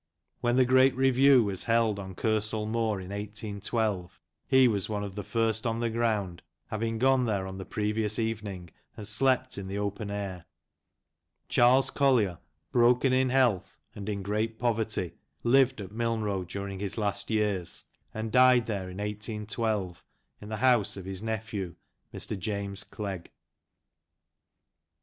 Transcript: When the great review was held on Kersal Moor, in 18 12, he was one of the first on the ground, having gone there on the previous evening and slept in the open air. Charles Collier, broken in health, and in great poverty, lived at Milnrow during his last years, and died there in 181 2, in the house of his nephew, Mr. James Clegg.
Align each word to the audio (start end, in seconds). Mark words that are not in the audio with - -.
When 0.39 0.55
the 0.55 0.65
great 0.65 0.95
review 0.95 1.43
was 1.43 1.65
held 1.65 1.99
on 1.99 2.15
Kersal 2.15 2.65
Moor, 2.65 2.99
in 2.99 3.11
18 3.11 3.61
12, 3.61 4.19
he 4.47 4.67
was 4.67 4.89
one 4.89 5.03
of 5.03 5.13
the 5.13 5.21
first 5.23 5.67
on 5.67 5.79
the 5.79 5.91
ground, 5.91 6.41
having 6.69 6.97
gone 6.97 7.25
there 7.27 7.45
on 7.45 7.59
the 7.59 7.65
previous 7.67 8.17
evening 8.17 8.71
and 8.97 9.07
slept 9.07 9.59
in 9.59 9.67
the 9.67 9.77
open 9.77 10.09
air. 10.09 10.45
Charles 11.49 11.91
Collier, 11.91 12.39
broken 12.71 13.13
in 13.13 13.29
health, 13.29 13.77
and 13.93 14.09
in 14.09 14.23
great 14.23 14.57
poverty, 14.57 15.13
lived 15.43 15.79
at 15.79 15.91
Milnrow 15.91 16.45
during 16.47 16.79
his 16.79 16.97
last 16.97 17.29
years, 17.29 17.83
and 18.11 18.31
died 18.31 18.65
there 18.65 18.89
in 18.89 18.97
181 18.97 19.89
2, 19.89 19.95
in 20.41 20.49
the 20.49 20.57
house 20.57 20.97
of 20.97 21.05
his 21.05 21.21
nephew, 21.21 21.75
Mr. 22.11 22.35
James 22.39 22.83
Clegg. 22.83 23.29